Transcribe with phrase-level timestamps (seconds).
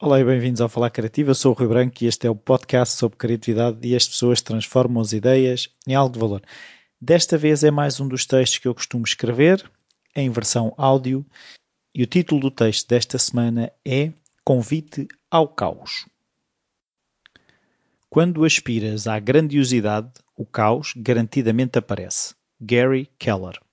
[0.00, 1.30] Olá e bem-vindos ao Falar Criativo.
[1.30, 4.40] Eu sou o Rui Branco e este é o podcast sobre criatividade e as pessoas
[4.40, 6.40] transformam as ideias em algo de valor.
[7.00, 9.68] Desta vez é mais um dos textos que eu costumo escrever
[10.14, 11.26] em versão áudio
[11.92, 14.12] e o título do texto desta semana é
[14.44, 16.06] Convite ao Caos.
[18.08, 22.36] Quando aspiras à grandiosidade, o caos garantidamente aparece.
[22.60, 23.65] Gary Keller.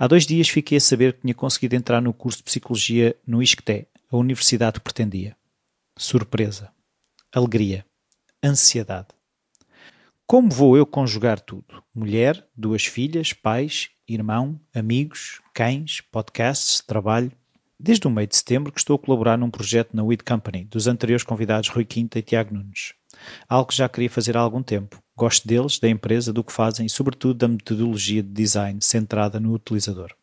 [0.00, 3.42] Há dois dias fiquei a saber que tinha conseguido entrar no curso de Psicologia no
[3.42, 5.36] ISCTE, a universidade que pretendia.
[5.94, 6.72] Surpresa.
[7.30, 7.84] Alegria.
[8.42, 9.08] Ansiedade.
[10.26, 11.84] Como vou eu conjugar tudo?
[11.94, 17.30] Mulher, duas filhas, pais, irmão, amigos, cães, podcasts, trabalho.
[17.78, 20.86] Desde o meio de setembro que estou a colaborar num projeto na Weed Company, dos
[20.86, 22.94] anteriores convidados Rui Quinta e Tiago Nunes.
[23.46, 24.98] Algo que já queria fazer há algum tempo.
[25.20, 29.52] Gosto deles, da empresa, do que fazem e, sobretudo, da metodologia de design centrada no
[29.52, 30.14] utilizador.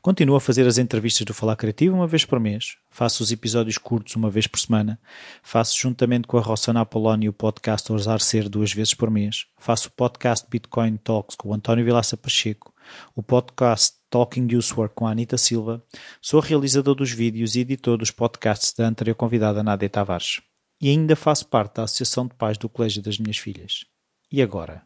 [0.00, 3.76] Continuo a fazer as entrevistas do Falar Criativo uma vez por mês, faço os episódios
[3.76, 5.00] curtos uma vez por semana,
[5.42, 9.88] faço juntamente com a Rossana Apolónio o podcast Ousar Ser duas vezes por mês, faço
[9.88, 12.72] o podcast Bitcoin Talks com o António Vilaça Pacheco,
[13.16, 15.82] o podcast Talking Usework com a Anita Silva,
[16.22, 20.40] sou realizador dos vídeos e editor dos podcasts da anterior convidada Nádia Tavares.
[20.80, 23.84] E ainda faço parte da Associação de Pais do Colégio das Minhas Filhas.
[24.30, 24.82] E agora?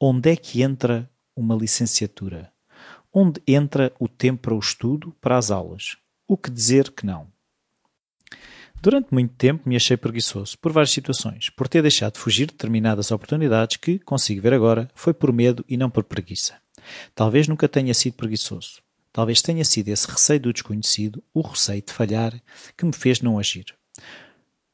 [0.00, 2.52] Onde é que entra uma licenciatura?
[3.12, 5.96] onde entra o tempo para o estudo, para as aulas.
[6.26, 7.26] O que dizer que não?
[8.80, 13.10] Durante muito tempo me achei preguiçoso, por várias situações, por ter deixado de fugir determinadas
[13.10, 16.54] oportunidades que, consigo ver agora, foi por medo e não por preguiça.
[17.12, 18.80] Talvez nunca tenha sido preguiçoso.
[19.12, 22.40] Talvez tenha sido esse receio do desconhecido, o receio de falhar,
[22.76, 23.74] que me fez não agir.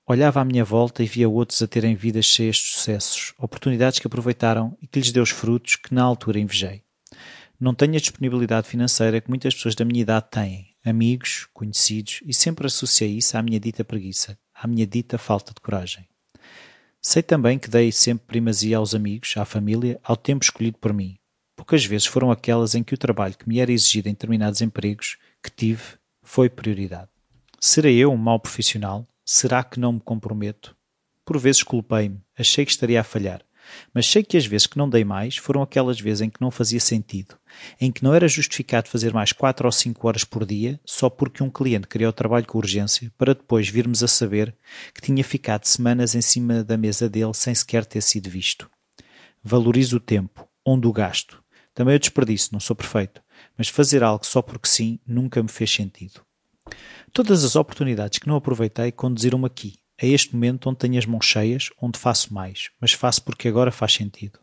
[0.07, 4.07] Olhava à minha volta e via outros a terem vidas cheias de sucessos, oportunidades que
[4.07, 6.83] aproveitaram e que lhes deu os frutos que na altura invejei.
[7.59, 12.35] Não tenho a disponibilidade financeira que muitas pessoas da minha idade têm, amigos, conhecidos, e
[12.35, 16.07] sempre associei isso à minha dita preguiça, à minha dita falta de coragem.
[17.01, 21.17] Sei também que dei sempre primazia aos amigos, à família, ao tempo escolhido por mim.
[21.57, 25.17] Poucas vezes foram aquelas em que o trabalho que me era exigido em determinados empregos
[25.43, 25.83] que tive
[26.23, 27.09] foi prioridade.
[27.59, 29.07] Serei eu um mau profissional?
[29.25, 30.77] Será que não me comprometo?
[31.25, 33.43] Por vezes culpei-me, achei que estaria a falhar,
[33.95, 36.51] mas sei que as vezes que não dei mais foram aquelas vezes em que não
[36.51, 37.39] fazia sentido,
[37.81, 41.43] em que não era justificado fazer mais 4 ou 5 horas por dia só porque
[41.43, 44.55] um cliente queria o trabalho com urgência, para depois virmos a saber
[44.93, 48.71] que tinha ficado semanas em cima da mesa dele sem sequer ter sido visto.
[49.43, 51.43] Valorizo o tempo, onde o gasto.
[51.73, 53.23] Também o desperdício, não sou perfeito,
[53.57, 56.21] mas fazer algo só porque sim nunca me fez sentido.
[57.15, 61.25] Todas as oportunidades que não aproveitei conduziram-me aqui, a este momento onde tenho as mãos
[61.25, 64.41] cheias, onde faço mais, mas faço porque agora faz sentido.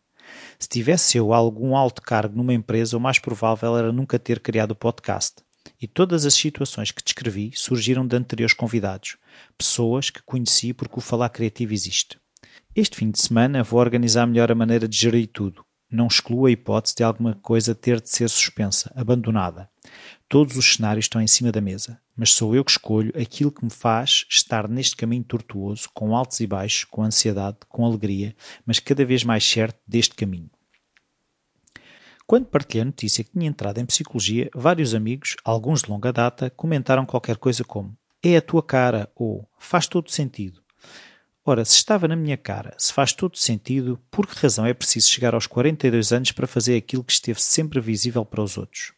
[0.58, 4.72] Se tivesse eu algum alto cargo numa empresa, o mais provável era nunca ter criado
[4.72, 5.44] o podcast.
[5.82, 9.18] E todas as situações que descrevi surgiram de anteriores convidados,
[9.58, 12.18] pessoas que conheci porque o Falar Criativo existe.
[12.74, 15.66] Este fim de semana vou organizar melhor a maneira de gerir tudo.
[15.92, 19.70] Não excluo a hipótese de alguma coisa ter de ser suspensa, abandonada.
[20.32, 23.66] Todos os cenários estão em cima da mesa, mas sou eu que escolho aquilo que
[23.66, 28.34] me faz estar neste caminho tortuoso, com altos e baixos, com ansiedade, com alegria,
[28.66, 30.50] mas cada vez mais certo deste caminho.
[32.26, 36.50] Quando partilhei a notícia que tinha entrado em psicologia, vários amigos, alguns de longa data,
[36.50, 37.94] comentaram qualquer coisa como:
[38.24, 40.64] É a tua cara ou faz todo sentido.
[41.44, 45.10] Ora, se estava na minha cara, se faz todo sentido, por que razão é preciso
[45.10, 48.94] chegar aos 42 anos para fazer aquilo que esteve sempre visível para os outros?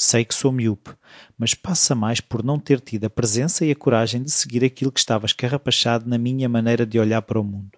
[0.00, 0.94] Sei que sou miúpe,
[1.36, 4.92] mas passa mais por não ter tido a presença e a coragem de seguir aquilo
[4.92, 7.76] que estava escarrapachado na minha maneira de olhar para o mundo.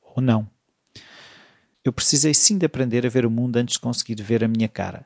[0.00, 0.48] Ou não.
[1.84, 4.70] Eu precisei sim de aprender a ver o mundo antes de conseguir ver a minha
[4.70, 5.04] cara.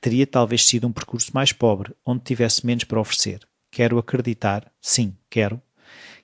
[0.00, 3.40] Teria talvez sido um percurso mais pobre, onde tivesse menos para oferecer.
[3.68, 5.60] Quero acreditar, sim, quero,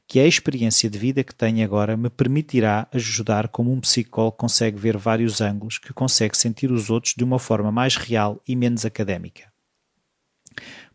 [0.06, 4.78] que a experiência de vida que tenho agora me permitirá ajudar como um psicólogo consegue
[4.78, 8.84] ver vários ângulos, que consegue sentir os outros de uma forma mais real e menos
[8.84, 9.52] académica.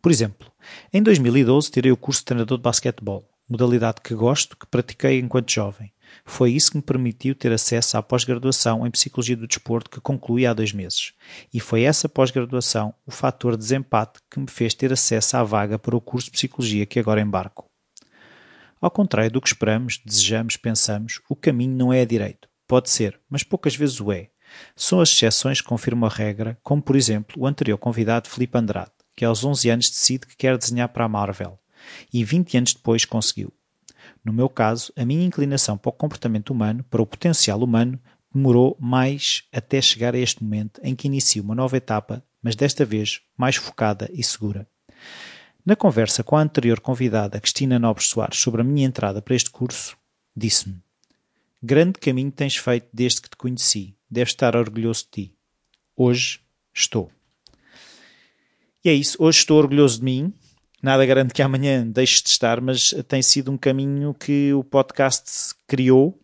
[0.02, 0.52] Por exemplo,
[0.94, 5.52] em 2012 tirei o curso de treinador de basquetebol, modalidade que gosto, que pratiquei enquanto
[5.52, 5.92] jovem.
[6.26, 10.46] Foi isso que me permitiu ter acesso à pós-graduação em Psicologia do Desporto que concluí
[10.46, 11.14] há dois meses.
[11.54, 15.78] E foi essa pós-graduação o fator de desempate que me fez ter acesso à vaga
[15.78, 17.69] para o curso de Psicologia que agora embarco.
[18.82, 22.48] Ao contrário do que esperamos, desejamos, pensamos, o caminho não é a direito.
[22.68, 24.30] Pode ser, mas poucas vezes o é.
[24.76, 28.92] São as exceções que confirmam a regra, como por exemplo o anterior convidado Felipe Andrade,
[29.16, 31.60] que aos 11 anos decide que quer desenhar para a Marvel
[32.14, 33.54] e 20 anos depois conseguiu.
[34.24, 38.00] No meu caso, a minha inclinação para o comportamento humano, para o potencial humano,
[38.34, 42.86] demorou mais até chegar a este momento em que inicio uma nova etapa, mas desta
[42.86, 44.68] vez mais focada e segura.
[45.70, 49.52] Na conversa com a anterior convidada, Cristina Nobres Soares, sobre a minha entrada para este
[49.52, 49.96] curso,
[50.36, 50.82] disse-me:
[51.62, 53.96] Grande caminho tens feito desde que te conheci.
[54.10, 55.36] Deves estar orgulhoso de ti.
[55.96, 56.40] Hoje
[56.74, 57.12] estou.
[58.84, 59.16] E é isso.
[59.20, 60.34] Hoje estou orgulhoso de mim.
[60.82, 65.54] Nada garante que amanhã deixe de estar, mas tem sido um caminho que o podcast
[65.68, 66.20] criou.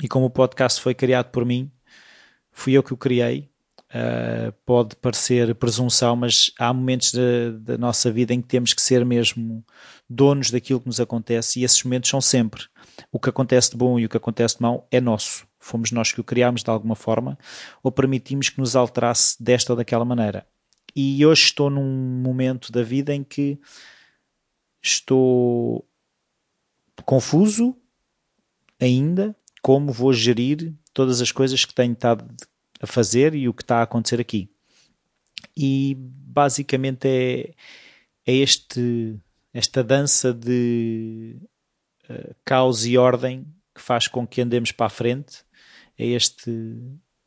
[0.00, 1.68] E como o podcast foi criado por mim,
[2.52, 3.47] fui eu que o criei.
[3.88, 8.82] Uh, pode parecer presunção, mas há momentos da, da, nossa vida em que temos que
[8.82, 9.64] ser mesmo
[10.08, 12.64] donos daquilo que nos acontece e esses momentos são sempre.
[13.10, 15.46] O que acontece de bom e o que acontece de mau é nosso.
[15.58, 17.38] Fomos nós que o criámos de alguma forma
[17.82, 20.46] ou permitimos que nos alterasse desta ou daquela maneira.
[20.94, 23.58] E hoje estou num momento da vida em que
[24.82, 25.88] estou
[27.06, 27.74] confuso
[28.78, 32.24] ainda como vou gerir todas as coisas que tenho estado
[32.80, 34.50] a fazer e o que está a acontecer aqui.
[35.56, 37.54] E basicamente é,
[38.26, 39.18] é este,
[39.52, 41.36] esta dança de
[42.08, 45.44] uh, caos e ordem que faz com que andemos para a frente,
[45.96, 46.50] é este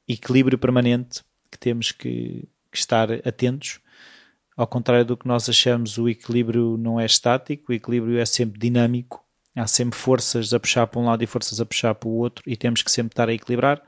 [0.07, 3.79] equilíbrio permanente que temos que, que estar atentos.
[4.55, 8.59] Ao contrário do que nós achamos, o equilíbrio não é estático, o equilíbrio é sempre
[8.59, 9.25] dinâmico.
[9.55, 12.43] Há sempre forças a puxar para um lado e forças a puxar para o outro,
[12.47, 13.81] e temos que sempre estar a equilibrar.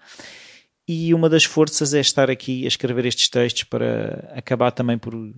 [0.87, 5.15] E uma das forças é estar aqui a escrever estes textos para acabar também por
[5.15, 5.33] uh,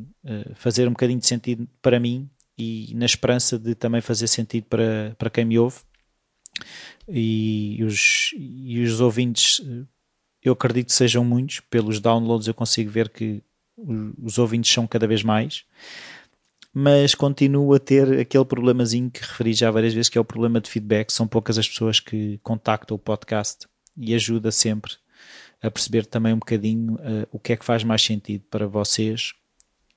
[0.56, 2.28] fazer um bocadinho de sentido para mim
[2.58, 5.78] e na esperança de também fazer sentido para, para quem me ouve.
[7.08, 9.84] E os, e os ouvintes, eh,
[10.42, 13.44] eu acredito que sejam muitos, pelos downloads eu consigo ver que
[14.24, 15.66] os ouvintes são cada vez mais,
[16.74, 20.62] mas continuo a ter aquele problemazinho que referi já várias vezes, que é o problema
[20.62, 21.12] de feedback.
[21.12, 23.68] São poucas as pessoas que contactam o podcast
[23.98, 24.94] e ajuda sempre
[25.66, 29.34] a perceber também um bocadinho uh, o que é que faz mais sentido para vocês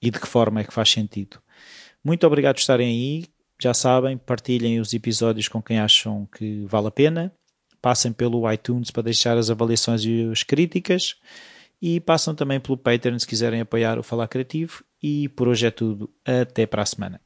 [0.00, 1.38] e de que forma é que faz sentido.
[2.02, 3.26] Muito obrigado por estarem aí.
[3.60, 7.32] Já sabem, partilhem os episódios com quem acham que vale a pena.
[7.82, 11.16] Passem pelo iTunes para deixar as avaliações e as críticas.
[11.82, 14.82] E passam também pelo Patreon se quiserem apoiar o Falar Criativo.
[15.02, 16.10] E por hoje é tudo.
[16.24, 17.20] Até para a semana.